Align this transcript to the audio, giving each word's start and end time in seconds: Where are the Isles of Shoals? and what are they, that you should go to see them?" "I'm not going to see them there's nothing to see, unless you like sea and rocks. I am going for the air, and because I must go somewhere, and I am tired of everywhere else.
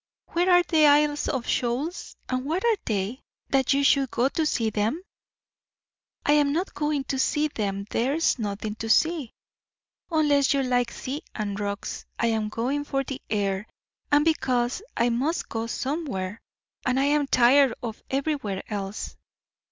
Where 0.29 0.49
are 0.49 0.63
the 0.63 0.87
Isles 0.87 1.27
of 1.27 1.45
Shoals? 1.45 2.15
and 2.27 2.43
what 2.43 2.65
are 2.65 2.77
they, 2.85 3.21
that 3.49 3.71
you 3.71 3.83
should 3.83 4.09
go 4.09 4.29
to 4.29 4.47
see 4.47 4.71
them?" 4.71 5.03
"I'm 6.25 6.53
not 6.53 6.73
going 6.73 7.03
to 7.03 7.19
see 7.19 7.49
them 7.49 7.85
there's 7.91 8.39
nothing 8.39 8.73
to 8.77 8.89
see, 8.89 9.31
unless 10.09 10.55
you 10.55 10.63
like 10.63 10.89
sea 10.89 11.21
and 11.35 11.59
rocks. 11.59 12.05
I 12.17 12.31
am 12.33 12.49
going 12.49 12.83
for 12.83 13.03
the 13.03 13.21
air, 13.29 13.67
and 14.11 14.25
because 14.25 14.81
I 14.97 15.09
must 15.09 15.49
go 15.49 15.67
somewhere, 15.67 16.41
and 16.83 16.99
I 16.99 17.03
am 17.05 17.27
tired 17.27 17.75
of 17.83 18.01
everywhere 18.09 18.63
else. 18.73 19.15